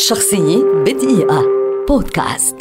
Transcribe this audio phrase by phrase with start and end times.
[0.00, 1.44] شخصية بدقيقة.
[1.88, 2.56] بودكاست.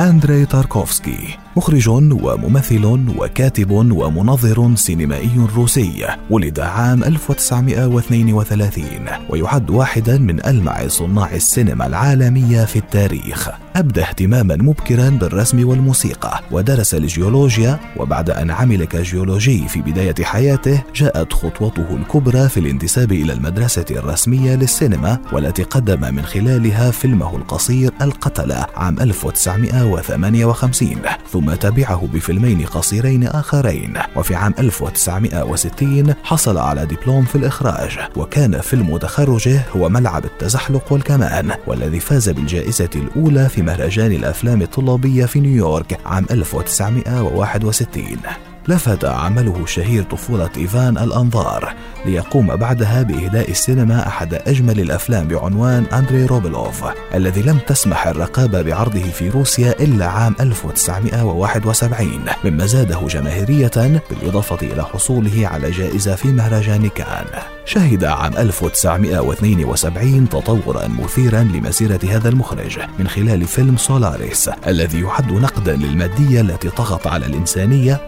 [0.00, 1.45] أندري تاركوفسكي.
[1.56, 2.84] مخرج وممثل
[3.18, 8.84] وكاتب ومنظر سينمائي روسي ولد عام 1932
[9.30, 13.50] ويعد واحدا من ألمع صناع السينما العالمية في التاريخ.
[13.76, 21.32] أبدى اهتماما مبكرا بالرسم والموسيقى ودرس الجيولوجيا وبعد أن عمل كجيولوجي في بداية حياته جاءت
[21.32, 28.66] خطوته الكبرى في الانتساب إلى المدرسة الرسمية للسينما والتي قدم من خلالها فيلمه القصير القتلة
[28.76, 30.96] عام 1958
[31.32, 33.94] ثم ثم تبعه بفيلمين قصيرين آخرين.
[34.16, 41.50] وفي عام 1960 حصل على دبلوم في الإخراج وكان فيلم تخرجه هو ملعب التزحلق والكمان
[41.66, 50.02] والذي فاز بالجائزة الأولى في مهرجان الأفلام الطلابية في نيويورك عام 1961 لفت عمله الشهير
[50.02, 51.74] طفولة إيفان الأنظار
[52.06, 56.84] ليقوم بعدها بإهداء السينما أحد أجمل الأفلام بعنوان أندري روبلوف
[57.14, 64.84] الذي لم تسمح الرقابة بعرضه في روسيا إلا عام 1971 مما زاده جماهيرية بالإضافة إلى
[64.84, 67.26] حصوله على جائزة في مهرجان كان.
[67.64, 75.76] شهد عام 1972 تطورا مثيرا لمسيرة هذا المخرج من خلال فيلم سولاريس الذي يعد نقدا
[75.76, 78.00] للمادية التي طغت على الإنسانية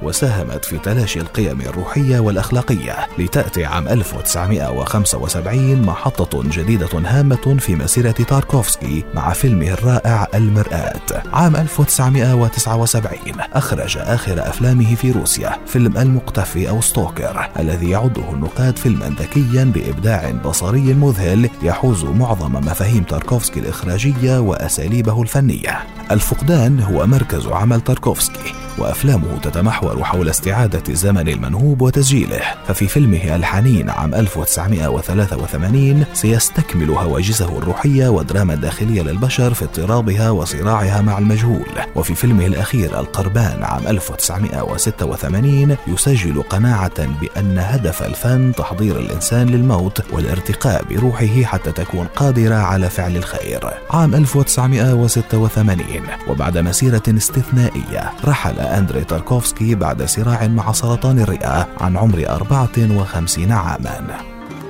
[0.49, 9.05] وساهمت في تلاشي القيم الروحية والأخلاقية لتأتي عام 1975 محطة جديدة هامة في مسيرة تاركوفسكي
[9.15, 11.23] مع فيلمه الرائع المرآة.
[11.33, 19.15] عام 1979 أخرج آخر أفلامه في روسيا فيلم المقتفي أو ستوكر الذي يعده النقاد فيلما
[19.21, 25.79] ذكيا بإبداع بصري مذهل يحوز معظم مفاهيم تاركوفسكي الإخراجية وأساليبه الفنية.
[26.11, 28.68] الفقدان هو مركز عمل تاركوفسكي.
[28.79, 32.41] وأفلامه تتمحور حول استعادة الزمن المنهوب وتسجيله.
[32.69, 41.19] ففي فيلمه الحنين عام 1983 سيستكمل هواجسه الروحية والدراما الداخلية للبشر في اضطرابها وصراعها مع
[41.19, 41.67] المجهول.
[41.97, 50.85] وفي فيلمه الأخير القربان عام 1986 يسجل قناعة بأن هدف الفن تحضير الإنسان للموت والارتقاء
[50.91, 53.61] بروحه حتى تكون قادرة على فعل الخير.
[53.91, 62.25] عام 1986 وبعد مسيرة استثنائية رحل أندري تاركوفسكي بعد صراع مع سرطان الرئة عن عمر
[62.29, 64.21] 54 عاما.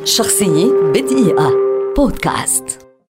[0.05, 1.53] شخصية بدقيقة.
[1.97, 2.88] بودكاست.